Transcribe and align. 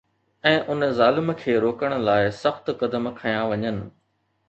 ۽ 0.51 0.55
ان 0.75 0.85
ظالم 1.01 1.29
کي 1.43 1.55
روڪڻ 1.67 1.95
لاءِ 2.09 2.35
سخت 2.41 2.75
قدم 2.83 3.15
کنيا 3.23 3.49
وڃن 3.55 3.83